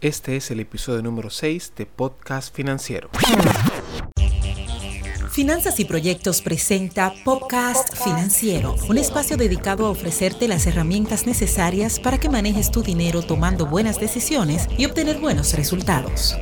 Este 0.00 0.36
es 0.36 0.52
el 0.52 0.60
episodio 0.60 1.02
número 1.02 1.28
6 1.28 1.72
de 1.76 1.84
Podcast 1.84 2.54
Financiero. 2.54 3.10
Finanzas 5.32 5.80
y 5.80 5.84
Proyectos 5.84 6.40
presenta 6.40 7.12
Podcast 7.24 7.96
Financiero, 7.96 8.76
un 8.88 8.96
espacio 8.96 9.36
dedicado 9.36 9.86
a 9.86 9.90
ofrecerte 9.90 10.46
las 10.46 10.68
herramientas 10.68 11.26
necesarias 11.26 11.98
para 11.98 12.18
que 12.18 12.28
manejes 12.28 12.70
tu 12.70 12.82
dinero 12.82 13.22
tomando 13.22 13.66
buenas 13.66 13.98
decisiones 13.98 14.68
y 14.78 14.86
obtener 14.86 15.18
buenos 15.18 15.54
resultados. 15.54 16.36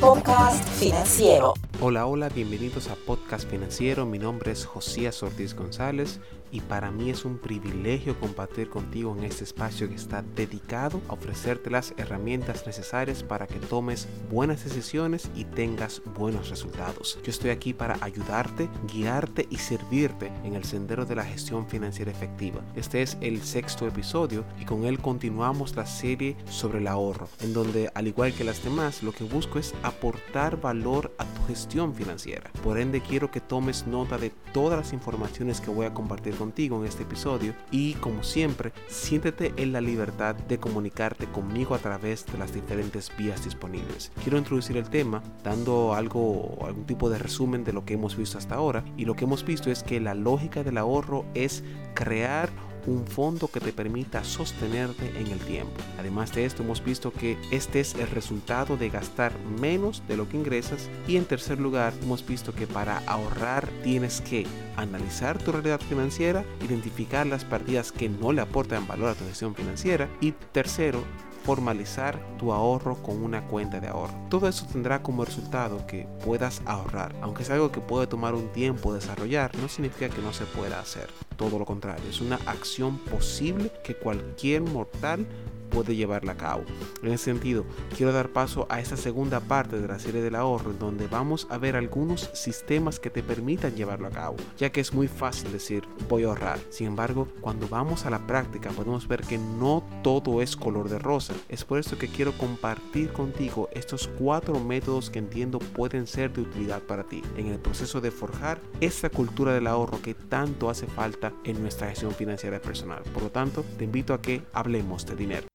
Podcast 0.00 0.68
Financiero. 0.78 1.54
Hola, 1.86 2.06
hola, 2.06 2.30
bienvenidos 2.30 2.88
a 2.88 2.94
Podcast 2.94 3.46
Financiero. 3.46 4.06
Mi 4.06 4.18
nombre 4.18 4.52
es 4.52 4.64
Josías 4.64 5.22
Ortiz 5.22 5.54
González 5.54 6.18
y 6.50 6.60
para 6.60 6.90
mí 6.90 7.10
es 7.10 7.26
un 7.26 7.36
privilegio 7.36 8.18
compartir 8.18 8.70
contigo 8.70 9.14
en 9.18 9.24
este 9.24 9.44
espacio 9.44 9.88
que 9.88 9.96
está 9.96 10.22
dedicado 10.34 11.02
a 11.08 11.12
ofrecerte 11.12 11.68
las 11.68 11.92
herramientas 11.98 12.64
necesarias 12.66 13.22
para 13.22 13.46
que 13.46 13.58
tomes 13.58 14.08
buenas 14.30 14.64
decisiones 14.64 15.28
y 15.34 15.44
tengas 15.44 16.00
buenos 16.16 16.48
resultados. 16.48 17.18
Yo 17.22 17.30
estoy 17.30 17.50
aquí 17.50 17.74
para 17.74 17.98
ayudarte, 18.00 18.70
guiarte 18.90 19.46
y 19.50 19.56
servirte 19.56 20.32
en 20.42 20.54
el 20.54 20.64
sendero 20.64 21.04
de 21.04 21.16
la 21.16 21.24
gestión 21.24 21.68
financiera 21.68 22.12
efectiva. 22.12 22.62
Este 22.76 23.02
es 23.02 23.18
el 23.20 23.42
sexto 23.42 23.86
episodio 23.86 24.44
y 24.58 24.64
con 24.64 24.84
él 24.84 25.00
continuamos 25.00 25.76
la 25.76 25.84
serie 25.84 26.34
sobre 26.48 26.78
el 26.78 26.86
ahorro, 26.86 27.28
en 27.42 27.52
donde 27.52 27.90
al 27.94 28.06
igual 28.06 28.32
que 28.32 28.44
las 28.44 28.64
demás, 28.64 29.02
lo 29.02 29.12
que 29.12 29.24
busco 29.24 29.58
es 29.58 29.74
aportar 29.82 30.58
valor 30.58 31.12
a 31.18 31.26
tu 31.26 31.44
gestión 31.46 31.73
financiera. 31.94 32.50
Por 32.62 32.78
ende, 32.78 33.00
quiero 33.00 33.30
que 33.30 33.40
tomes 33.40 33.86
nota 33.86 34.16
de 34.16 34.30
todas 34.52 34.78
las 34.78 34.92
informaciones 34.92 35.60
que 35.60 35.70
voy 35.70 35.86
a 35.86 35.92
compartir 35.92 36.36
contigo 36.36 36.80
en 36.80 36.86
este 36.86 37.02
episodio 37.02 37.52
y 37.70 37.94
como 37.94 38.22
siempre, 38.22 38.72
siéntete 38.86 39.52
en 39.56 39.72
la 39.72 39.80
libertad 39.80 40.36
de 40.36 40.58
comunicarte 40.58 41.26
conmigo 41.26 41.74
a 41.74 41.78
través 41.78 42.26
de 42.26 42.38
las 42.38 42.54
diferentes 42.54 43.10
vías 43.18 43.44
disponibles. 43.44 44.12
Quiero 44.22 44.38
introducir 44.38 44.76
el 44.76 44.88
tema 44.88 45.22
dando 45.42 45.94
algo, 45.94 46.58
algún 46.64 46.86
tipo 46.86 47.10
de 47.10 47.18
resumen 47.18 47.64
de 47.64 47.72
lo 47.72 47.84
que 47.84 47.94
hemos 47.94 48.16
visto 48.16 48.38
hasta 48.38 48.54
ahora 48.54 48.84
y 48.96 49.04
lo 49.04 49.14
que 49.14 49.24
hemos 49.24 49.44
visto 49.44 49.70
es 49.70 49.82
que 49.82 50.00
la 50.00 50.14
lógica 50.14 50.62
del 50.62 50.78
ahorro 50.78 51.24
es 51.34 51.64
crear 51.94 52.50
un 52.86 53.06
fondo 53.06 53.48
que 53.48 53.60
te 53.60 53.72
permita 53.72 54.24
sostenerte 54.24 55.08
en 55.18 55.28
el 55.28 55.38
tiempo. 55.40 55.72
Además 55.98 56.34
de 56.34 56.44
esto, 56.44 56.62
hemos 56.62 56.84
visto 56.84 57.12
que 57.12 57.36
este 57.50 57.80
es 57.80 57.94
el 57.94 58.08
resultado 58.08 58.76
de 58.76 58.90
gastar 58.90 59.38
menos 59.60 60.02
de 60.08 60.16
lo 60.16 60.28
que 60.28 60.36
ingresas 60.36 60.88
y 61.06 61.16
en 61.16 61.24
tercer 61.24 61.60
lugar, 61.60 61.92
hemos 62.02 62.26
visto 62.26 62.54
que 62.54 62.66
para 62.66 62.98
ahorrar 63.06 63.68
tienes 63.82 64.20
que 64.20 64.46
analizar 64.76 65.38
tu 65.38 65.52
realidad 65.52 65.80
financiera, 65.80 66.44
identificar 66.64 67.26
las 67.26 67.44
partidas 67.44 67.92
que 67.92 68.08
no 68.08 68.32
le 68.32 68.40
aportan 68.40 68.86
valor 68.86 69.10
a 69.10 69.14
tu 69.14 69.24
gestión 69.24 69.54
financiera 69.54 70.08
y 70.20 70.32
tercero, 70.32 71.02
formalizar 71.44 72.18
tu 72.38 72.52
ahorro 72.52 72.96
con 73.02 73.22
una 73.22 73.46
cuenta 73.46 73.78
de 73.80 73.88
ahorro. 73.88 74.14
Todo 74.30 74.48
eso 74.48 74.66
tendrá 74.66 75.02
como 75.02 75.24
resultado 75.24 75.86
que 75.86 76.08
puedas 76.24 76.62
ahorrar. 76.64 77.14
Aunque 77.20 77.42
es 77.42 77.50
algo 77.50 77.70
que 77.70 77.80
puede 77.80 78.06
tomar 78.06 78.34
un 78.34 78.48
tiempo 78.48 78.94
desarrollar, 78.94 79.54
no 79.58 79.68
significa 79.68 80.08
que 80.08 80.22
no 80.22 80.32
se 80.32 80.46
pueda 80.46 80.80
hacer. 80.80 81.08
Todo 81.36 81.58
lo 81.58 81.64
contrario, 81.64 82.04
es 82.08 82.20
una 82.20 82.36
acción 82.46 82.98
posible 82.98 83.70
que 83.84 83.94
cualquier 83.94 84.62
mortal 84.62 85.26
puede 85.74 85.96
llevarla 85.96 86.32
a 86.32 86.36
cabo. 86.36 86.64
En 87.02 87.12
ese 87.12 87.24
sentido, 87.24 87.64
quiero 87.96 88.12
dar 88.12 88.30
paso 88.30 88.66
a 88.70 88.80
esta 88.80 88.96
segunda 88.96 89.40
parte 89.40 89.80
de 89.80 89.88
la 89.88 89.98
serie 89.98 90.22
del 90.22 90.36
ahorro, 90.36 90.72
donde 90.72 91.08
vamos 91.08 91.48
a 91.50 91.58
ver 91.58 91.76
algunos 91.76 92.30
sistemas 92.32 93.00
que 93.00 93.10
te 93.10 93.22
permitan 93.22 93.74
llevarlo 93.74 94.06
a 94.06 94.10
cabo, 94.10 94.36
ya 94.56 94.70
que 94.70 94.80
es 94.80 94.94
muy 94.94 95.08
fácil 95.08 95.50
decir 95.52 95.84
voy 96.08 96.24
a 96.24 96.28
ahorrar. 96.28 96.58
Sin 96.70 96.86
embargo, 96.86 97.28
cuando 97.40 97.68
vamos 97.68 98.06
a 98.06 98.10
la 98.10 98.24
práctica 98.26 98.70
podemos 98.70 99.08
ver 99.08 99.22
que 99.22 99.38
no 99.38 99.82
todo 100.02 100.40
es 100.40 100.56
color 100.56 100.88
de 100.88 100.98
rosa. 100.98 101.34
Es 101.48 101.64
por 101.64 101.78
eso 101.78 101.98
que 101.98 102.08
quiero 102.08 102.32
compartir 102.38 103.12
contigo 103.12 103.68
estos 103.72 104.08
cuatro 104.08 104.60
métodos 104.60 105.10
que 105.10 105.18
entiendo 105.18 105.58
pueden 105.58 106.06
ser 106.06 106.32
de 106.32 106.42
utilidad 106.42 106.82
para 106.82 107.04
ti 107.04 107.22
en 107.36 107.46
el 107.48 107.58
proceso 107.58 108.00
de 108.00 108.10
forjar 108.10 108.60
esta 108.80 109.10
cultura 109.10 109.52
del 109.52 109.66
ahorro 109.66 110.00
que 110.00 110.14
tanto 110.14 110.70
hace 110.70 110.86
falta 110.86 111.32
en 111.44 111.60
nuestra 111.60 111.88
gestión 111.88 112.12
financiera 112.12 112.60
personal. 112.60 113.02
Por 113.12 113.24
lo 113.24 113.30
tanto, 113.30 113.64
te 113.76 113.84
invito 113.84 114.14
a 114.14 114.22
que 114.22 114.42
hablemos 114.52 115.06
de 115.06 115.16
dinero. 115.16 115.46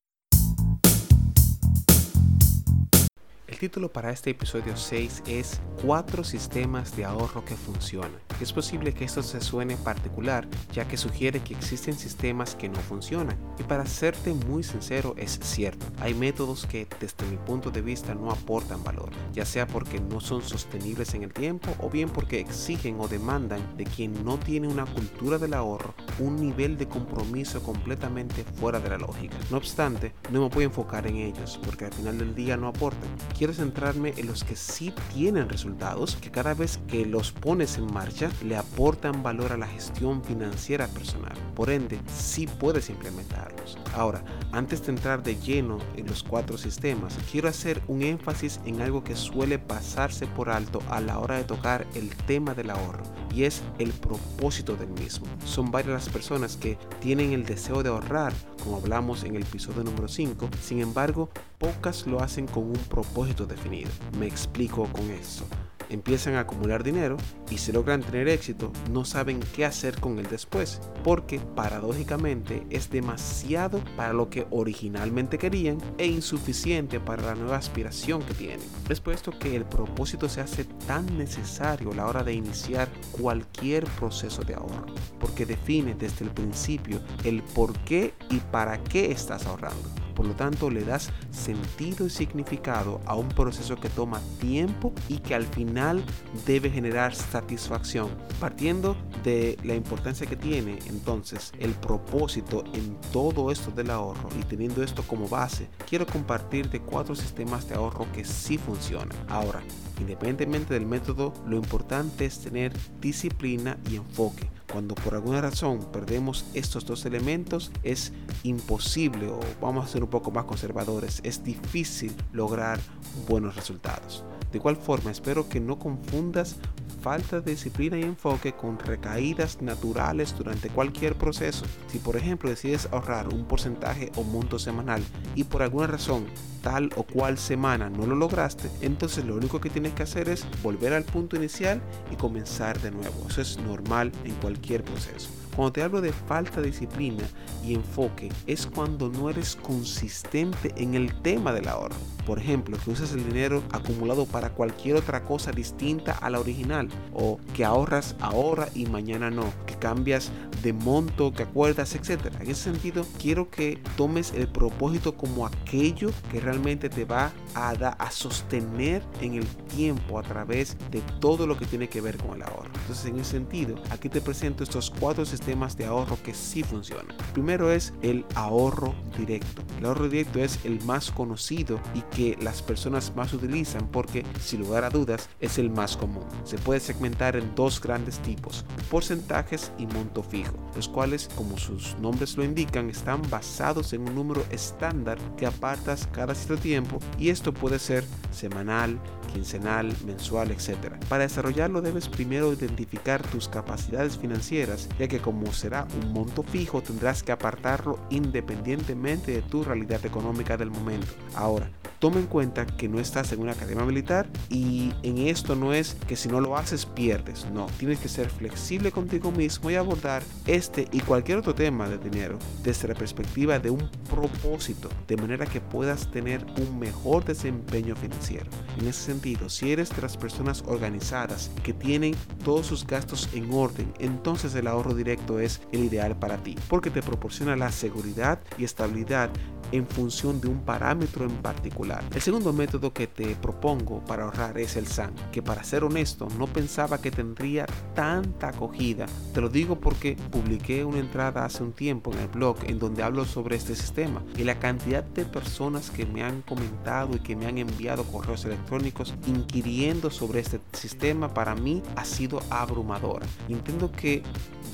Título 3.59 3.91
para 3.91 4.09
este 4.11 4.29
episodio 4.29 4.77
6 4.77 5.23
es 5.27 5.59
Cuatro 5.83 6.23
sistemas 6.23 6.95
de 6.95 7.03
ahorro 7.03 7.43
que 7.43 7.55
funcionan. 7.55 8.19
Es 8.39 8.53
posible 8.53 8.93
que 8.93 9.03
esto 9.03 9.21
se 9.21 9.41
suene 9.41 9.75
particular, 9.75 10.47
ya 10.71 10.87
que 10.87 10.95
sugiere 10.95 11.41
que 11.41 11.55
existen 11.55 11.93
sistemas 11.93 12.55
que 12.55 12.69
no 12.69 12.79
funcionan. 12.79 13.37
Y 13.59 13.63
para 13.63 13.85
serte 13.85 14.33
muy 14.33 14.63
sincero, 14.63 15.13
es 15.17 15.39
cierto. 15.41 15.85
Hay 15.99 16.13
métodos 16.13 16.65
que 16.65 16.87
desde 17.01 17.25
mi 17.29 17.35
punto 17.35 17.69
de 17.69 17.81
vista 17.81 18.15
no 18.15 18.31
aportan 18.31 18.81
valor, 18.81 19.09
ya 19.33 19.45
sea 19.45 19.67
porque 19.67 19.99
no 19.99 20.21
son 20.21 20.41
sostenibles 20.41 21.13
en 21.13 21.23
el 21.23 21.33
tiempo 21.33 21.75
o 21.79 21.89
bien 21.89 22.09
porque 22.09 22.39
exigen 22.39 22.97
o 22.99 23.09
demandan 23.09 23.75
de 23.75 23.83
quien 23.83 24.23
no 24.23 24.39
tiene 24.39 24.69
una 24.69 24.85
cultura 24.85 25.37
del 25.37 25.53
ahorro 25.53 25.93
un 26.19 26.35
nivel 26.35 26.77
de 26.77 26.87
compromiso 26.87 27.63
completamente 27.63 28.43
fuera 28.43 28.79
de 28.79 28.89
la 28.89 28.97
lógica. 28.97 29.35
No 29.49 29.57
obstante, 29.57 30.13
no 30.31 30.41
me 30.41 30.49
voy 30.49 30.63
a 30.63 30.67
enfocar 30.67 31.07
en 31.07 31.15
ellos 31.15 31.59
porque 31.63 31.85
al 31.85 31.93
final 31.93 32.17
del 32.17 32.35
día 32.35 32.57
no 32.57 32.67
aportan. 32.67 33.09
Quiero 33.37 33.48
centrarme 33.53 34.13
en 34.17 34.27
los 34.27 34.43
que 34.43 34.55
sí 34.55 34.93
tienen 35.13 35.49
resultados, 35.49 36.15
que 36.15 36.31
cada 36.31 36.53
vez 36.53 36.79
que 36.87 37.05
los 37.05 37.31
pones 37.31 37.77
en 37.77 37.91
marcha 37.93 38.29
le 38.43 38.55
aportan 38.57 39.23
valor 39.23 39.51
a 39.51 39.57
la 39.57 39.67
gestión 39.67 40.23
financiera 40.23 40.87
personal. 40.87 41.37
Por 41.55 41.69
ende, 41.69 41.99
sí 42.07 42.47
puedes 42.47 42.89
implementarlos. 42.89 43.77
Ahora, 43.93 44.23
antes 44.51 44.85
de 44.85 44.91
entrar 44.91 45.23
de 45.23 45.35
lleno 45.35 45.79
en 45.95 46.07
los 46.07 46.23
cuatro 46.23 46.57
sistemas, 46.57 47.17
quiero 47.31 47.49
hacer 47.49 47.81
un 47.87 48.01
énfasis 48.01 48.59
en 48.65 48.81
algo 48.81 49.03
que 49.03 49.15
suele 49.15 49.59
pasarse 49.59 50.27
por 50.27 50.49
alto 50.49 50.81
a 50.89 51.01
la 51.01 51.19
hora 51.19 51.37
de 51.37 51.43
tocar 51.43 51.85
el 51.95 52.09
tema 52.09 52.53
del 52.53 52.69
ahorro 52.69 53.03
y 53.33 53.43
es 53.43 53.61
el 53.77 53.91
propósito 53.91 54.75
del 54.75 54.89
mismo. 54.89 55.25
Son 55.45 55.71
varias 55.71 56.05
las 56.05 56.09
personas 56.13 56.57
que 56.57 56.77
tienen 56.99 57.33
el 57.33 57.45
deseo 57.45 57.83
de 57.83 57.89
ahorrar, 57.89 58.33
como 58.63 58.77
hablamos 58.77 59.23
en 59.23 59.35
el 59.35 59.43
episodio 59.43 59.83
número 59.83 60.07
5, 60.07 60.49
sin 60.61 60.81
embargo, 60.81 61.29
pocas 61.57 62.07
lo 62.07 62.21
hacen 62.21 62.47
con 62.47 62.63
un 62.63 62.79
propósito 62.89 63.45
definido. 63.45 63.89
Me 64.17 64.27
explico 64.27 64.85
con 64.91 65.09
esto 65.11 65.45
empiezan 65.89 66.35
a 66.35 66.41
acumular 66.41 66.83
dinero 66.83 67.17
y 67.49 67.57
si 67.57 67.71
logran 67.71 68.01
tener 68.01 68.27
éxito 68.27 68.71
no 68.91 69.05
saben 69.05 69.39
qué 69.55 69.65
hacer 69.65 69.99
con 69.99 70.19
él 70.19 70.27
después, 70.29 70.81
porque 71.03 71.39
paradójicamente 71.39 72.65
es 72.69 72.89
demasiado 72.89 73.83
para 73.95 74.13
lo 74.13 74.29
que 74.29 74.47
originalmente 74.51 75.37
querían 75.37 75.77
e 75.97 76.05
insuficiente 76.05 76.99
para 76.99 77.23
la 77.23 77.35
nueva 77.35 77.57
aspiración 77.57 78.21
que 78.21 78.33
tienen. 78.33 78.59
Es 78.89 79.01
puesto 79.01 79.37
que 79.37 79.55
el 79.55 79.65
propósito 79.65 80.29
se 80.29 80.41
hace 80.41 80.65
tan 80.87 81.17
necesario 81.17 81.91
a 81.91 81.95
la 81.95 82.07
hora 82.07 82.23
de 82.23 82.33
iniciar 82.33 82.89
cualquier 83.11 83.85
proceso 83.85 84.43
de 84.43 84.55
ahorro, 84.55 84.93
porque 85.19 85.45
define 85.45 85.95
desde 85.95 86.25
el 86.25 86.31
principio 86.31 86.99
el 87.23 87.43
por 87.43 87.77
qué 87.79 88.13
y 88.29 88.37
para 88.37 88.83
qué 88.83 89.11
estás 89.11 89.45
ahorrando 89.45 89.89
por 90.19 90.27
lo 90.27 90.35
tanto 90.35 90.69
le 90.69 90.83
das 90.83 91.11
sentido 91.31 92.05
y 92.05 92.09
significado 92.09 92.99
a 93.05 93.15
un 93.15 93.29
proceso 93.29 93.77
que 93.77 93.87
toma 93.87 94.19
tiempo 94.41 94.91
y 95.07 95.19
que 95.19 95.33
al 95.33 95.45
final 95.45 96.03
debe 96.45 96.69
generar 96.69 97.15
satisfacción. 97.15 98.09
Partiendo 98.37 98.97
de 99.23 99.57
la 99.63 99.75
importancia 99.75 100.27
que 100.27 100.35
tiene 100.35 100.77
entonces 100.87 101.53
el 101.57 101.71
propósito 101.71 102.65
en 102.73 102.97
todo 103.13 103.49
esto 103.49 103.71
del 103.71 103.91
ahorro 103.91 104.27
y 104.37 104.43
teniendo 104.43 104.83
esto 104.83 105.03
como 105.03 105.29
base, 105.29 105.69
quiero 105.87 106.05
compartirte 106.05 106.81
cuatro 106.81 107.15
sistemas 107.15 107.69
de 107.69 107.75
ahorro 107.75 108.05
que 108.11 108.25
sí 108.25 108.57
funcionan. 108.57 109.17
Ahora, 109.29 109.61
independientemente 110.01 110.73
del 110.73 110.85
método, 110.85 111.31
lo 111.47 111.55
importante 111.55 112.25
es 112.25 112.39
tener 112.39 112.73
disciplina 112.99 113.77
y 113.89 113.95
enfoque 113.95 114.49
cuando 114.71 114.95
por 114.95 115.15
alguna 115.15 115.41
razón 115.41 115.79
perdemos 115.91 116.45
estos 116.53 116.85
dos 116.85 117.05
elementos, 117.05 117.71
es 117.83 118.13
imposible 118.43 119.27
o 119.27 119.39
vamos 119.61 119.85
a 119.85 119.87
ser 119.87 120.03
un 120.03 120.09
poco 120.09 120.31
más 120.31 120.45
conservadores, 120.45 121.21
es 121.23 121.43
difícil 121.43 122.13
lograr 122.33 122.79
buenos 123.27 123.55
resultados. 123.55 124.23
De 124.51 124.57
igual 124.57 124.77
forma, 124.77 125.11
espero 125.11 125.47
que 125.47 125.59
no 125.59 125.77
confundas 125.77 126.57
falta 126.99 127.41
de 127.41 127.51
disciplina 127.51 127.97
y 127.97 128.03
enfoque 128.03 128.53
con 128.53 128.77
recaídas 128.79 129.61
naturales 129.61 130.35
durante 130.37 130.69
cualquier 130.69 131.15
proceso. 131.15 131.65
Si 131.87 131.99
por 131.99 132.15
ejemplo 132.15 132.49
decides 132.49 132.87
ahorrar 132.91 133.27
un 133.29 133.45
porcentaje 133.45 134.11
o 134.15 134.23
monto 134.23 134.59
semanal 134.59 135.01
y 135.35 135.45
por 135.45 135.61
alguna 135.61 135.87
razón 135.87 136.25
tal 136.61 136.89
o 136.95 137.03
cual 137.03 137.37
semana 137.37 137.89
no 137.89 138.05
lo 138.05 138.15
lograste, 138.15 138.69
entonces 138.81 139.25
lo 139.25 139.35
único 139.35 139.61
que 139.61 139.69
tienes 139.69 139.93
que 139.93 140.03
hacer 140.03 140.29
es 140.29 140.45
volver 140.61 140.93
al 140.93 141.03
punto 141.03 141.35
inicial 141.35 141.81
y 142.11 142.15
comenzar 142.15 142.79
de 142.81 142.91
nuevo. 142.91 143.27
Eso 143.29 143.41
es 143.41 143.57
normal 143.59 144.11
en 144.23 144.35
cualquier 144.35 144.83
proceso. 144.83 145.29
Cuando 145.59 145.73
te 145.73 145.83
hablo 145.83 145.99
de 145.99 146.13
falta 146.13 146.61
de 146.61 146.67
disciplina 146.67 147.25
y 147.65 147.73
enfoque 147.73 148.29
es 148.47 148.65
cuando 148.65 149.09
no 149.09 149.29
eres 149.29 149.57
consistente 149.57 150.73
en 150.77 150.95
el 150.95 151.13
tema 151.21 151.51
del 151.51 151.67
ahorro. 151.67 151.97
Por 152.25 152.39
ejemplo, 152.39 152.77
que 152.77 152.91
usas 152.91 153.11
el 153.11 153.27
dinero 153.27 153.61
acumulado 153.73 154.25
para 154.25 154.51
cualquier 154.51 154.95
otra 154.95 155.23
cosa 155.23 155.51
distinta 155.51 156.13
a 156.13 156.29
la 156.29 156.39
original 156.39 156.87
o 157.13 157.39
que 157.53 157.65
ahorras 157.65 158.15
ahora 158.21 158.69
y 158.73 158.85
mañana 158.85 159.29
no, 159.31 159.51
que 159.65 159.75
cambias 159.75 160.31
de 160.63 160.71
monto, 160.71 161.33
que 161.33 161.43
acuerdas, 161.43 161.95
etc. 161.95 162.33
En 162.39 162.51
ese 162.51 162.71
sentido, 162.71 163.05
quiero 163.19 163.49
que 163.49 163.81
tomes 163.97 164.31
el 164.33 164.47
propósito 164.47 165.17
como 165.17 165.45
aquello 165.45 166.11
que 166.31 166.39
realmente 166.39 166.89
te 166.89 167.03
va 167.03 167.33
a, 167.55 167.71
a 167.71 168.11
sostener 168.11 169.01
en 169.21 169.33
el 169.33 169.47
tiempo 169.47 170.19
a 170.19 170.23
través 170.23 170.77
de 170.91 171.01
todo 171.19 171.47
lo 171.47 171.57
que 171.57 171.65
tiene 171.65 171.89
que 171.89 171.99
ver 171.99 172.17
con 172.17 172.35
el 172.35 172.43
ahorro. 172.43 172.69
Entonces, 172.81 173.05
en 173.05 173.19
ese 173.19 173.31
sentido, 173.31 173.75
aquí 173.89 174.07
te 174.07 174.21
presento 174.21 174.63
estos 174.63 174.91
cuatro 174.91 175.25
sistemas 175.25 175.48
de 175.49 175.85
ahorro 175.85 176.17
que 176.23 176.33
sí 176.33 176.63
funcionan. 176.63 177.15
Primero 177.33 177.71
es 177.71 177.91
el 178.03 178.23
ahorro 178.35 178.93
directo. 179.17 179.63
El 179.79 179.85
ahorro 179.85 180.07
directo 180.07 180.39
es 180.39 180.59
el 180.63 180.79
más 180.83 181.09
conocido 181.09 181.79
y 181.95 182.01
que 182.15 182.37
las 182.39 182.61
personas 182.61 183.15
más 183.15 183.33
utilizan 183.33 183.87
porque, 183.87 184.23
sin 184.39 184.61
lugar 184.61 184.83
a 184.83 184.91
dudas, 184.91 185.27
es 185.39 185.57
el 185.57 185.71
más 185.71 185.97
común. 185.97 186.23
Se 186.43 186.59
puede 186.59 186.79
segmentar 186.79 187.35
en 187.35 187.55
dos 187.55 187.81
grandes 187.81 188.19
tipos, 188.19 188.63
porcentajes 188.91 189.71
y 189.79 189.87
monto 189.87 190.21
fijo, 190.21 190.53
los 190.75 190.87
cuales, 190.87 191.29
como 191.35 191.57
sus 191.57 191.97
nombres 191.97 192.37
lo 192.37 192.43
indican, 192.43 192.89
están 192.89 193.21
basados 193.29 193.93
en 193.93 194.01
un 194.01 194.13
número 194.13 194.45
estándar 194.51 195.17
que 195.35 195.47
apartas 195.47 196.07
cada 196.11 196.35
cierto 196.35 196.61
tiempo 196.61 196.99
y 197.17 197.29
esto 197.29 197.53
puede 197.53 197.79
ser 197.79 198.03
semanal, 198.31 198.99
quincenal, 199.33 199.95
mensual, 200.05 200.51
etc. 200.51 200.95
Para 201.07 201.23
desarrollarlo 201.23 201.81
debes 201.81 202.07
primero 202.07 202.53
identificar 202.53 203.25
tus 203.27 203.47
capacidades 203.47 204.17
financieras, 204.17 204.89
ya 204.99 205.07
que 205.07 205.19
como 205.29 205.53
será 205.53 205.85
un 206.01 206.11
monto 206.11 206.41
fijo 206.41 206.81
tendrás 206.81 207.21
que 207.21 207.31
apartarlo 207.31 207.99
independientemente 208.09 209.31
de 209.31 209.43
tu 209.43 209.63
realidad 209.63 210.03
económica 210.03 210.57
del 210.57 210.71
momento. 210.71 211.05
Ahora, 211.35 211.69
toma 211.99 212.19
en 212.19 212.25
cuenta 212.25 212.65
que 212.65 212.87
no 212.87 212.99
estás 212.99 213.31
en 213.31 213.41
una 213.41 213.51
academia 213.51 213.85
militar 213.85 214.27
y 214.49 214.93
en 215.03 215.19
esto 215.27 215.55
no 215.55 215.73
es 215.73 215.95
que 216.07 216.15
si 216.15 216.29
no 216.29 216.39
lo 216.41 216.57
haces 216.57 216.85
pierdes, 216.85 217.45
no, 217.53 217.67
tienes 217.77 217.99
que 217.99 218.09
ser 218.09 218.29
flexible 218.29 218.91
contigo 218.91 219.31
mismo 219.31 219.69
y 219.69 219.75
abordar 219.75 220.23
este 220.47 220.87
y 220.91 221.01
cualquier 221.01 221.39
otro 221.39 221.53
tema 221.53 221.87
de 221.89 221.97
dinero 221.97 222.39
desde 222.63 222.87
la 222.87 222.95
perspectiva 222.95 223.59
de 223.59 223.69
un 223.69 223.89
propósito, 224.09 224.89
de 225.07 225.17
manera 225.17 225.45
que 225.45 225.61
puedas 225.61 226.09
tener 226.09 226.45
un 226.57 226.79
mejor 226.79 227.25
desempeño 227.25 227.95
financiero. 227.95 228.49
En 228.79 228.87
ese 228.87 229.03
sentido, 229.03 229.49
si 229.49 229.71
eres 229.71 229.95
de 229.95 230.01
las 230.01 230.17
personas 230.17 230.63
organizadas 230.65 231.51
que 231.63 231.73
tienen 231.73 232.15
todos 232.43 232.65
sus 232.65 232.87
gastos 232.87 233.29
en 233.33 233.51
orden, 233.51 233.93
entonces 233.99 234.55
el 234.55 234.67
ahorro 234.67 234.93
directo 234.93 235.39
es 235.39 235.61
el 235.71 235.83
ideal 235.83 236.17
para 236.17 236.37
ti, 236.37 236.55
porque 236.67 236.89
te 236.89 237.01
proporciona 237.01 237.55
la 237.55 237.71
seguridad 237.71 238.39
y 238.57 238.63
estabilidad 238.63 239.29
en 239.71 239.87
función 239.87 240.41
de 240.41 240.47
un 240.47 240.59
parámetro 240.59 241.25
en 241.25 241.35
particular. 241.37 242.03
El 242.13 242.21
segundo 242.21 242.53
método 242.53 242.93
que 242.93 243.07
te 243.07 243.35
propongo 243.35 244.03
para 244.05 244.23
ahorrar 244.23 244.57
es 244.57 244.75
el 244.75 244.87
SAN, 244.87 245.13
que 245.31 245.41
para 245.41 245.63
ser 245.63 245.83
honesto 245.83 246.27
no 246.37 246.47
pensaba 246.47 246.99
que 247.01 247.11
tendría 247.11 247.65
tanta 247.93 248.49
acogida. 248.49 249.05
Te 249.33 249.41
lo 249.41 249.49
digo 249.49 249.79
porque 249.79 250.15
publiqué 250.31 250.83
una 250.85 250.99
entrada 250.99 251.45
hace 251.45 251.63
un 251.63 251.73
tiempo 251.73 252.11
en 252.13 252.19
el 252.19 252.27
blog 252.27 252.57
en 252.65 252.79
donde 252.79 253.03
hablo 253.03 253.25
sobre 253.25 253.55
este 253.55 253.75
sistema 253.75 254.23
y 254.37 254.43
la 254.43 254.59
cantidad 254.59 255.03
de 255.03 255.25
personas 255.25 255.89
que 255.89 256.05
me 256.05 256.23
han 256.23 256.41
comentado 256.41 257.15
y 257.15 257.19
que 257.19 257.35
me 257.35 257.45
han 257.45 257.57
enviado 257.57 258.03
correos 258.03 258.45
electrónicos 258.45 259.13
inquiriendo 259.27 260.09
sobre 260.09 260.39
este 260.39 260.59
sistema 260.73 261.33
para 261.33 261.55
mí 261.55 261.81
ha 261.95 262.05
sido 262.05 262.41
abrumadora. 262.49 263.25
Entiendo 263.47 263.91
que 263.91 264.23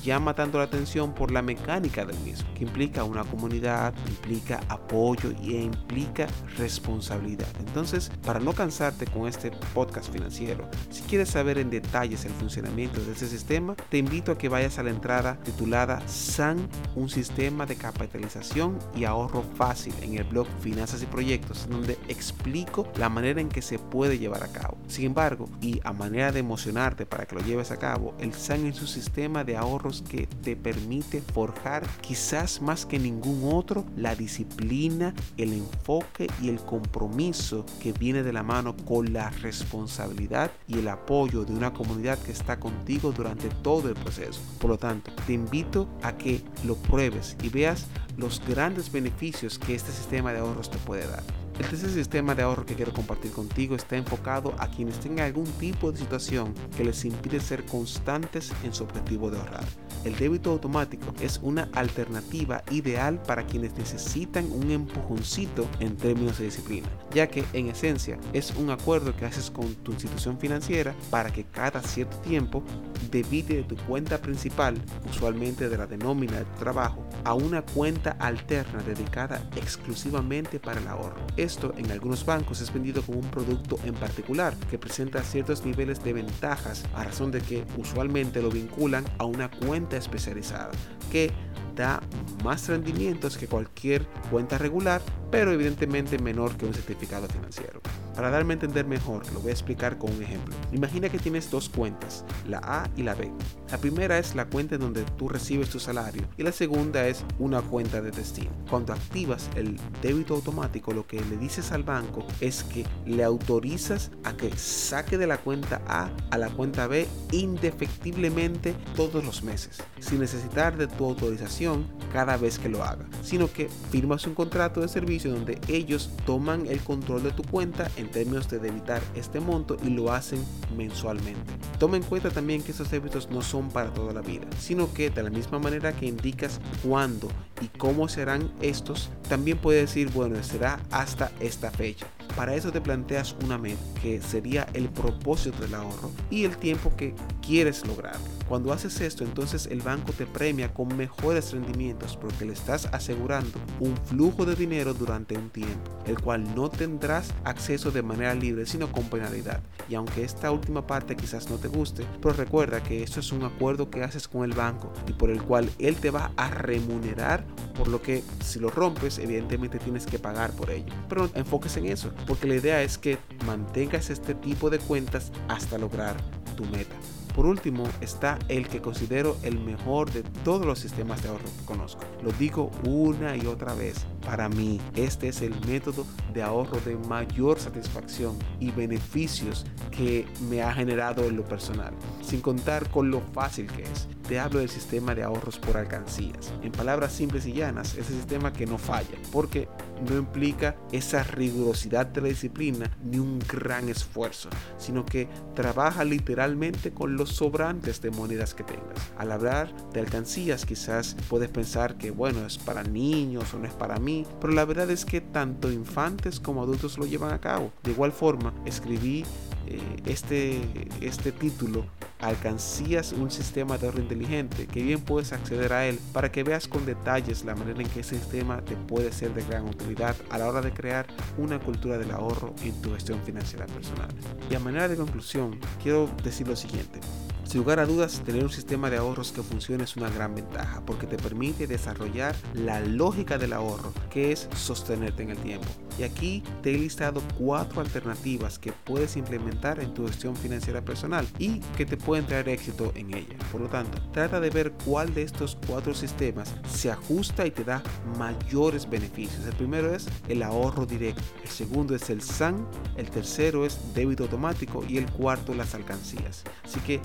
llama 0.06 0.34
tanto 0.34 0.58
la 0.58 0.64
atención 0.64 1.12
por 1.12 1.32
la 1.32 1.42
mecánica 1.42 2.04
del 2.04 2.18
mismo, 2.20 2.48
que 2.54 2.62
implica 2.62 3.02
una 3.02 3.24
comunidad, 3.24 3.92
implica 4.06 4.60
apoyo 4.68 5.32
y 5.42 5.56
implica 5.56 6.28
responsabilidad. 6.56 7.48
Entonces, 7.58 8.12
para 8.24 8.38
no 8.38 8.52
cansarte 8.52 9.06
con 9.06 9.26
este 9.26 9.50
podcast 9.74 10.10
financiero, 10.12 10.70
si 10.90 11.02
quieres 11.02 11.30
saber 11.30 11.58
en 11.58 11.70
detalles 11.70 12.24
el 12.24 12.32
funcionamiento 12.32 13.00
de 13.00 13.12
este 13.12 13.26
sistema, 13.26 13.74
te 13.90 13.98
invito 13.98 14.30
a 14.30 14.38
que 14.38 14.48
vayas 14.48 14.78
a 14.78 14.84
la 14.84 14.90
entrada 14.90 15.38
titulada 15.42 16.00
SAN, 16.06 16.68
un 16.94 17.08
sistema 17.08 17.66
de 17.66 17.74
capitalización 17.74 18.78
y 18.94 19.04
ahorro 19.04 19.42
fácil 19.56 19.94
en 20.02 20.16
el 20.16 20.24
blog 20.24 20.46
Finanzas 20.60 21.02
y 21.02 21.06
Proyectos, 21.06 21.68
donde 21.68 21.98
explico 22.06 22.86
la 22.96 23.08
manera 23.08 23.40
en 23.40 23.48
que 23.48 23.60
se 23.60 23.80
puede 23.80 24.18
llevar 24.18 24.44
a 24.44 24.52
cabo. 24.52 24.78
Sin 24.86 25.06
embargo, 25.06 25.48
y 25.60 25.80
a 25.82 25.92
manera 25.92 26.30
de 26.30 26.38
emocionarte 26.38 27.06
para 27.06 27.26
que 27.26 27.34
lo 27.34 27.40
lleves 27.40 27.72
a 27.72 27.76
cabo, 27.76 28.14
el 28.20 28.32
SAN 28.32 28.66
es 28.66 28.80
un 28.80 28.86
sistema 28.86 29.42
de 29.42 29.56
ahorros 29.56 29.95
que 30.02 30.26
te 30.26 30.56
permite 30.56 31.20
forjar 31.20 31.86
quizás 32.00 32.60
más 32.62 32.86
que 32.86 32.98
ningún 32.98 33.52
otro 33.52 33.84
la 33.96 34.14
disciplina, 34.14 35.14
el 35.36 35.52
enfoque 35.52 36.26
y 36.42 36.48
el 36.48 36.60
compromiso 36.60 37.64
que 37.80 37.92
viene 37.92 38.22
de 38.22 38.32
la 38.32 38.42
mano 38.42 38.76
con 38.76 39.12
la 39.12 39.30
responsabilidad 39.30 40.50
y 40.66 40.78
el 40.78 40.88
apoyo 40.88 41.44
de 41.44 41.52
una 41.52 41.72
comunidad 41.72 42.18
que 42.18 42.32
está 42.32 42.58
contigo 42.58 43.12
durante 43.12 43.48
todo 43.48 43.88
el 43.88 43.94
proceso. 43.94 44.40
Por 44.58 44.70
lo 44.70 44.78
tanto, 44.78 45.12
te 45.26 45.32
invito 45.32 45.88
a 46.02 46.16
que 46.16 46.42
lo 46.64 46.76
pruebes 46.76 47.36
y 47.42 47.48
veas 47.48 47.86
los 48.16 48.42
grandes 48.46 48.90
beneficios 48.90 49.58
que 49.58 49.74
este 49.74 49.92
sistema 49.92 50.32
de 50.32 50.40
ahorros 50.40 50.70
te 50.70 50.78
puede 50.78 51.06
dar. 51.06 51.45
El 51.58 51.66
tercer 51.68 51.88
sistema 51.88 52.34
de 52.34 52.42
ahorro 52.42 52.66
que 52.66 52.74
quiero 52.74 52.92
compartir 52.92 53.32
contigo 53.32 53.76
está 53.76 53.96
enfocado 53.96 54.54
a 54.58 54.68
quienes 54.68 55.00
tengan 55.00 55.24
algún 55.24 55.46
tipo 55.52 55.90
de 55.90 55.98
situación 55.98 56.52
que 56.76 56.84
les 56.84 57.02
impide 57.06 57.40
ser 57.40 57.64
constantes 57.64 58.52
en 58.62 58.74
su 58.74 58.84
objetivo 58.84 59.30
de 59.30 59.38
ahorrar. 59.38 59.64
El 60.04 60.14
débito 60.16 60.50
automático 60.50 61.14
es 61.18 61.40
una 61.42 61.68
alternativa 61.72 62.62
ideal 62.70 63.20
para 63.22 63.46
quienes 63.46 63.74
necesitan 63.76 64.52
un 64.52 64.70
empujoncito 64.70 65.66
en 65.80 65.96
términos 65.96 66.38
de 66.38 66.44
disciplina, 66.44 66.88
ya 67.12 67.26
que 67.26 67.42
en 67.54 67.68
esencia 67.68 68.18
es 68.34 68.54
un 68.56 68.70
acuerdo 68.70 69.16
que 69.16 69.24
haces 69.24 69.50
con 69.50 69.74
tu 69.76 69.92
institución 69.92 70.38
financiera 70.38 70.94
para 71.10 71.32
que 71.32 71.44
cada 71.44 71.82
cierto 71.82 72.18
tiempo 72.18 72.62
debite 73.10 73.56
de 73.56 73.62
tu 73.62 73.76
cuenta 73.76 74.18
principal, 74.18 74.76
usualmente 75.10 75.68
de 75.68 75.78
la 75.78 75.86
nómina 75.86 76.38
de 76.38 76.44
trabajo, 76.58 77.04
a 77.24 77.34
una 77.34 77.62
cuenta 77.62 78.12
alterna 78.20 78.82
dedicada 78.82 79.42
exclusivamente 79.56 80.60
para 80.60 80.80
el 80.80 80.86
ahorro. 80.88 81.20
Esto 81.46 81.72
en 81.76 81.92
algunos 81.92 82.26
bancos 82.26 82.60
es 82.60 82.72
vendido 82.72 83.02
como 83.02 83.20
un 83.20 83.30
producto 83.30 83.78
en 83.84 83.94
particular 83.94 84.56
que 84.68 84.80
presenta 84.80 85.22
ciertos 85.22 85.64
niveles 85.64 86.02
de 86.02 86.12
ventajas 86.12 86.82
a 86.92 87.04
razón 87.04 87.30
de 87.30 87.40
que 87.40 87.64
usualmente 87.78 88.42
lo 88.42 88.50
vinculan 88.50 89.04
a 89.18 89.26
una 89.26 89.48
cuenta 89.48 89.96
especializada 89.96 90.72
que 91.12 91.30
da 91.76 92.02
más 92.42 92.66
rendimientos 92.66 93.38
que 93.38 93.46
cualquier 93.46 94.08
cuenta 94.28 94.58
regular, 94.58 95.00
pero 95.30 95.52
evidentemente 95.52 96.18
menor 96.18 96.56
que 96.56 96.66
un 96.66 96.74
certificado 96.74 97.28
financiero. 97.28 97.80
Para 98.16 98.30
darme 98.30 98.54
a 98.54 98.56
entender 98.56 98.86
mejor, 98.86 99.30
lo 99.34 99.40
voy 99.40 99.50
a 99.50 99.52
explicar 99.52 99.98
con 99.98 100.10
un 100.10 100.22
ejemplo. 100.22 100.54
Imagina 100.72 101.10
que 101.10 101.18
tienes 101.18 101.50
dos 101.50 101.68
cuentas, 101.68 102.24
la 102.48 102.60
A 102.64 102.90
y 102.96 103.02
la 103.02 103.14
B. 103.14 103.30
La 103.70 103.76
primera 103.76 104.18
es 104.18 104.34
la 104.34 104.46
cuenta 104.46 104.76
en 104.76 104.80
donde 104.80 105.02
tú 105.18 105.28
recibes 105.28 105.68
tu 105.68 105.78
salario 105.78 106.22
y 106.38 106.42
la 106.42 106.52
segunda 106.52 107.06
es 107.06 107.26
una 107.38 107.60
cuenta 107.60 108.00
de 108.00 108.10
destino. 108.10 108.50
Cuando 108.70 108.94
activas 108.94 109.50
el 109.54 109.76
débito 110.00 110.34
automático, 110.34 110.94
lo 110.94 111.06
que 111.06 111.20
le 111.20 111.36
dices 111.36 111.72
al 111.72 111.82
banco 111.82 112.26
es 112.40 112.64
que 112.64 112.86
le 113.04 113.22
autorizas 113.22 114.10
a 114.24 114.34
que 114.34 114.50
saque 114.56 115.18
de 115.18 115.26
la 115.26 115.36
cuenta 115.36 115.82
A 115.86 116.10
a 116.30 116.38
la 116.38 116.48
cuenta 116.48 116.86
B 116.86 117.06
indefectiblemente 117.32 118.74
todos 118.94 119.22
los 119.26 119.42
meses, 119.42 119.82
sin 120.00 120.20
necesitar 120.20 120.78
de 120.78 120.86
tu 120.86 121.04
autorización 121.04 121.86
cada 122.12 122.36
vez 122.36 122.58
que 122.58 122.68
lo 122.68 122.82
haga, 122.82 123.06
sino 123.22 123.52
que 123.52 123.68
firmas 123.90 124.26
un 124.26 124.34
contrato 124.34 124.80
de 124.80 124.88
servicio 124.88 125.32
donde 125.32 125.60
ellos 125.68 126.10
toman 126.24 126.66
el 126.66 126.80
control 126.80 127.22
de 127.22 127.32
tu 127.32 127.42
cuenta 127.42 127.90
en 127.96 128.10
términos 128.10 128.48
de 128.48 128.58
debitar 128.58 129.02
este 129.14 129.40
monto 129.40 129.76
y 129.84 129.90
lo 129.90 130.12
hacen 130.12 130.44
mensualmente. 130.76 131.52
Toma 131.78 131.96
en 131.96 132.02
cuenta 132.02 132.30
también 132.30 132.62
que 132.62 132.72
estos 132.72 132.90
débitos 132.90 133.30
no 133.30 133.42
son 133.42 133.68
para 133.70 133.92
toda 133.92 134.12
la 134.12 134.22
vida, 134.22 134.46
sino 134.58 134.92
que 134.92 135.10
de 135.10 135.22
la 135.22 135.30
misma 135.30 135.58
manera 135.58 135.92
que 135.92 136.06
indicas 136.06 136.60
cuándo 136.82 137.28
y 137.60 137.68
cómo 137.68 138.08
serán 138.08 138.52
estos, 138.60 139.10
también 139.28 139.58
puedes 139.58 139.82
decir, 139.82 140.10
bueno, 140.10 140.42
será 140.42 140.80
hasta 140.90 141.32
esta 141.40 141.70
fecha. 141.70 142.06
Para 142.36 142.54
eso 142.54 142.70
te 142.70 142.80
planteas 142.80 143.34
una 143.44 143.56
meta, 143.56 143.80
que 144.02 144.20
sería 144.20 144.66
el 144.74 144.88
propósito 144.90 145.58
del 145.60 145.74
ahorro 145.74 146.10
y 146.30 146.44
el 146.44 146.56
tiempo 146.56 146.94
que 146.96 147.14
quieres 147.40 147.86
lograr. 147.86 148.16
Cuando 148.48 148.72
haces 148.72 149.00
esto, 149.00 149.24
entonces 149.24 149.66
el 149.66 149.80
banco 149.80 150.12
te 150.12 150.24
premia 150.24 150.72
con 150.72 150.96
mejores 150.96 151.52
rendimientos 151.52 152.16
porque 152.16 152.44
le 152.44 152.52
estás 152.52 152.86
asegurando 152.92 153.58
un 153.80 153.96
flujo 153.96 154.46
de 154.46 154.54
dinero 154.54 154.94
durante 154.94 155.36
un 155.36 155.50
tiempo, 155.50 155.90
el 156.06 156.20
cual 156.20 156.54
no 156.54 156.68
tendrás 156.68 157.34
acceso 157.44 157.90
de 157.90 158.02
manera 158.02 158.34
libre, 158.34 158.66
sino 158.66 158.92
con 158.92 159.04
penalidad. 159.10 159.60
Y 159.88 159.96
aunque 159.96 160.22
esta 160.22 160.52
última 160.52 160.86
parte 160.86 161.16
quizás 161.16 161.50
no 161.50 161.56
te 161.56 161.68
guste, 161.68 162.06
pero 162.22 162.34
recuerda 162.34 162.82
que 162.82 163.02
esto 163.02 163.18
es 163.18 163.32
un 163.32 163.42
acuerdo 163.44 163.90
que 163.90 164.04
haces 164.04 164.28
con 164.28 164.44
el 164.44 164.56
banco 164.56 164.92
y 165.08 165.12
por 165.12 165.30
el 165.30 165.42
cual 165.42 165.68
él 165.78 165.96
te 165.96 166.10
va 166.10 166.30
a 166.36 166.48
remunerar 166.48 167.44
por 167.76 167.88
lo 167.88 168.00
que 168.00 168.22
si 168.44 168.60
lo 168.60 168.70
rompes, 168.70 169.18
evidentemente 169.18 169.78
tienes 169.78 170.06
que 170.06 170.18
pagar 170.18 170.52
por 170.52 170.70
ello. 170.70 170.92
Pero 171.08 171.28
enfoques 171.34 171.76
en 171.76 171.86
eso, 171.86 172.12
porque 172.26 172.46
la 172.46 172.54
idea 172.54 172.82
es 172.82 172.96
que 172.96 173.18
mantengas 173.44 174.10
este 174.10 174.34
tipo 174.34 174.70
de 174.70 174.78
cuentas 174.78 175.32
hasta 175.48 175.78
lograr 175.78 176.16
tu 176.56 176.64
meta. 176.64 176.96
Por 177.36 177.44
último 177.44 177.84
está 178.00 178.38
el 178.48 178.66
que 178.66 178.80
considero 178.80 179.36
el 179.42 179.60
mejor 179.60 180.10
de 180.10 180.22
todos 180.42 180.64
los 180.64 180.78
sistemas 180.78 181.22
de 181.22 181.28
ahorro 181.28 181.44
que 181.44 181.66
conozco. 181.66 182.00
Lo 182.22 182.32
digo 182.32 182.70
una 182.82 183.36
y 183.36 183.44
otra 183.44 183.74
vez. 183.74 184.06
Para 184.26 184.48
mí, 184.48 184.80
este 184.96 185.28
es 185.28 185.40
el 185.40 185.54
método 185.66 186.04
de 186.34 186.42
ahorro 186.42 186.80
de 186.80 186.96
mayor 186.96 187.60
satisfacción 187.60 188.36
y 188.58 188.72
beneficios 188.72 189.64
que 189.92 190.26
me 190.50 190.62
ha 190.62 190.72
generado 190.72 191.24
en 191.24 191.36
lo 191.36 191.44
personal, 191.44 191.94
sin 192.22 192.40
contar 192.40 192.90
con 192.90 193.10
lo 193.10 193.20
fácil 193.20 193.68
que 193.68 193.84
es. 193.84 194.08
Te 194.26 194.40
hablo 194.40 194.58
del 194.58 194.68
sistema 194.68 195.14
de 195.14 195.22
ahorros 195.22 195.58
por 195.58 195.76
alcancías. 195.76 196.52
En 196.60 196.72
palabras 196.72 197.12
simples 197.12 197.46
y 197.46 197.52
llanas, 197.52 197.94
es 197.94 198.10
el 198.10 198.16
sistema 198.16 198.52
que 198.52 198.66
no 198.66 198.76
falla, 198.76 199.16
porque 199.30 199.68
no 200.08 200.16
implica 200.16 200.76
esa 200.90 201.22
rigurosidad 201.22 202.06
de 202.06 202.20
la 202.20 202.28
disciplina 202.28 202.90
ni 203.04 203.18
un 203.18 203.38
gran 203.38 203.88
esfuerzo, 203.88 204.48
sino 204.78 205.06
que 205.06 205.28
trabaja 205.54 206.04
literalmente 206.04 206.92
con 206.92 207.16
los 207.16 207.30
sobrantes 207.30 208.00
de 208.00 208.10
monedas 208.10 208.54
que 208.54 208.64
tengas. 208.64 209.12
Al 209.16 209.32
hablar 209.32 209.72
de 209.92 210.00
alcancías 210.00 210.66
quizás 210.66 211.16
puedes 211.28 211.48
pensar 211.48 211.96
que 211.96 212.10
bueno, 212.10 212.44
es 212.44 212.58
para 212.58 212.82
niños 212.82 213.54
o 213.54 213.58
no 213.58 213.66
es 213.66 213.74
para 213.74 213.98
mí, 213.98 214.15
pero 214.40 214.52
la 214.52 214.64
verdad 214.64 214.90
es 214.90 215.04
que 215.04 215.20
tanto 215.20 215.72
infantes 215.72 216.40
como 216.40 216.62
adultos 216.62 216.96
lo 216.98 217.06
llevan 217.06 217.32
a 217.32 217.40
cabo. 217.40 217.72
De 217.82 217.90
igual 217.90 218.12
forma, 218.12 218.54
escribí 218.64 219.24
eh, 219.66 219.80
este, 220.06 220.60
este 221.00 221.32
título 221.32 221.84
alcancías 222.20 223.12
un 223.12 223.30
sistema 223.30 223.76
de 223.76 223.86
ahorro 223.86 224.00
inteligente 224.00 224.66
que 224.66 224.82
bien 224.82 225.00
puedes 225.00 225.32
acceder 225.32 225.72
a 225.72 225.86
él 225.86 225.98
para 226.12 226.32
que 226.32 226.44
veas 226.44 226.66
con 226.66 226.86
detalles 226.86 227.44
la 227.44 227.54
manera 227.54 227.82
en 227.82 227.88
que 227.88 228.00
ese 228.00 228.18
sistema 228.18 228.62
te 228.62 228.76
puede 228.76 229.12
ser 229.12 229.34
de 229.34 229.44
gran 229.44 229.66
utilidad 229.66 230.16
a 230.30 230.38
la 230.38 230.48
hora 230.48 230.60
de 230.60 230.72
crear 230.72 231.06
una 231.36 231.58
cultura 231.58 231.98
del 231.98 232.12
ahorro 232.12 232.54
en 232.62 232.80
tu 232.80 232.94
gestión 232.94 233.20
financiera 233.22 233.66
personal. 233.66 234.08
Y 234.50 234.54
a 234.54 234.60
manera 234.60 234.88
de 234.88 234.96
conclusión, 234.96 235.58
quiero 235.82 236.08
decir 236.22 236.46
lo 236.48 236.56
siguiente. 236.56 237.00
Sin 237.46 237.60
lugar 237.60 237.78
a 237.78 237.86
dudas, 237.86 238.22
tener 238.24 238.42
un 238.42 238.50
sistema 238.50 238.90
de 238.90 238.96
ahorros 238.96 239.30
que 239.30 239.40
funcione 239.40 239.84
es 239.84 239.96
una 239.96 240.10
gran 240.10 240.34
ventaja 240.34 240.82
porque 240.84 241.06
te 241.06 241.16
permite 241.16 241.68
desarrollar 241.68 242.34
la 242.54 242.80
lógica 242.80 243.38
del 243.38 243.52
ahorro, 243.52 243.92
que 244.10 244.32
es 244.32 244.48
sostenerte 244.56 245.22
en 245.22 245.30
el 245.30 245.38
tiempo. 245.38 245.66
Y 245.96 246.02
aquí 246.02 246.42
te 246.62 246.74
he 246.74 246.78
listado 246.78 247.22
cuatro 247.38 247.80
alternativas 247.80 248.58
que 248.58 248.72
puedes 248.72 249.16
implementar 249.16 249.80
en 249.80 249.94
tu 249.94 250.06
gestión 250.06 250.36
financiera 250.36 250.84
personal 250.84 251.26
y 251.38 251.60
que 251.76 251.86
te 251.86 251.96
pueden 251.96 252.26
traer 252.26 252.48
éxito 252.48 252.92
en 252.96 253.14
ella. 253.14 253.36
Por 253.52 253.60
lo 253.60 253.68
tanto, 253.68 253.96
trata 254.12 254.40
de 254.40 254.50
ver 254.50 254.72
cuál 254.84 255.14
de 255.14 255.22
estos 255.22 255.56
cuatro 255.66 255.94
sistemas 255.94 256.52
se 256.68 256.90
ajusta 256.90 257.46
y 257.46 257.52
te 257.52 257.64
da 257.64 257.82
mayores 258.18 258.90
beneficios. 258.90 259.46
El 259.46 259.54
primero 259.54 259.94
es 259.94 260.08
el 260.28 260.42
ahorro 260.42 260.84
directo, 260.84 261.22
el 261.42 261.48
segundo 261.48 261.94
es 261.94 262.10
el 262.10 262.20
SAN, 262.20 262.66
el 262.96 263.08
tercero 263.08 263.64
es 263.64 263.78
débito 263.94 264.24
automático 264.24 264.84
y 264.86 264.98
el 264.98 265.10
cuarto 265.10 265.54
las 265.54 265.74
alcancías. 265.74 266.42
Así 266.64 266.80
que 266.80 267.00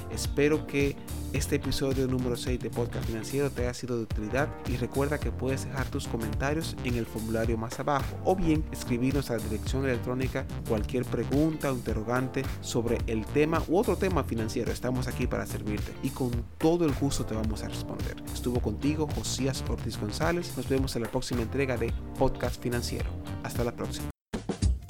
que 0.68 0.96
este 1.34 1.58
episodio 1.58 2.08
número 2.08 2.36
6 2.36 2.60
de 2.60 2.70
Podcast 2.70 3.06
Financiero 3.06 3.50
te 3.50 3.62
haya 3.62 3.74
sido 3.74 3.98
de 3.98 4.04
utilidad 4.04 4.50
y 4.68 4.76
recuerda 4.78 5.20
que 5.20 5.32
puedes 5.32 5.66
dejar 5.66 5.88
tus 5.90 6.08
comentarios 6.08 6.76
en 6.84 6.96
el 6.96 7.06
formulario 7.06 7.58
más 7.58 7.80
abajo 7.80 8.18
o 8.26 8.36
bien 8.36 8.64
escribirnos 8.72 9.30
a 9.30 9.38
la 9.38 9.44
dirección 9.44 9.86
electrónica 9.86 10.46
cualquier 10.68 11.06
pregunta 11.06 11.72
o 11.72 11.76
interrogante 11.76 12.44
sobre 12.62 12.98
el 13.08 13.26
tema 13.28 13.62
u 13.68 13.78
otro 13.78 13.96
tema 13.96 14.24
financiero. 14.24 14.72
Estamos 14.72 15.08
aquí 15.08 15.28
para 15.28 15.46
servirte 15.46 15.94
y 16.04 16.10
con 16.10 16.32
todo 16.58 16.86
el 16.86 16.94
gusto 16.94 17.26
te 17.26 17.36
vamos 17.36 17.64
a 17.64 17.70
responder. 17.70 18.16
Estuvo 18.34 18.60
contigo 18.60 19.08
Josías 19.16 19.64
Ortiz 19.70 20.00
González. 20.00 20.54
Nos 20.58 20.68
vemos 20.68 20.96
en 20.96 21.04
la 21.04 21.12
próxima 21.12 21.42
entrega 21.42 21.78
de 21.78 21.94
Podcast 22.18 22.62
Financiero. 22.62 23.10
Hasta 23.44 23.64
la 23.64 23.74
próxima. 23.74 24.21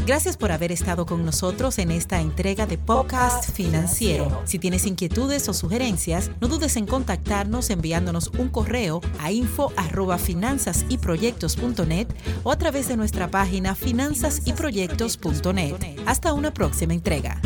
Gracias 0.05 0.35
por 0.35 0.51
haber 0.51 0.71
estado 0.71 1.05
con 1.05 1.23
nosotros 1.23 1.77
en 1.77 1.91
esta 1.91 2.19
entrega 2.19 2.65
de 2.65 2.79
Podcast 2.79 3.51
Financiero. 3.51 4.41
Si 4.45 4.57
tienes 4.57 4.87
inquietudes 4.87 5.47
o 5.47 5.53
sugerencias, 5.53 6.31
no 6.41 6.47
dudes 6.47 6.75
en 6.75 6.87
contactarnos 6.87 7.69
enviándonos 7.69 8.31
un 8.37 8.49
correo 8.49 9.01
a 9.19 9.31
info@finanzasyproyectos.net 9.31 12.07
o 12.43 12.51
a 12.51 12.57
través 12.57 12.87
de 12.87 12.97
nuestra 12.97 13.29
página 13.29 13.75
finanzasyproyectos.net. 13.75 15.75
Hasta 16.07 16.33
una 16.33 16.51
próxima 16.51 16.95
entrega. 16.95 17.39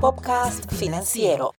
Podcast 0.00 0.72
Financiero. 0.72 1.50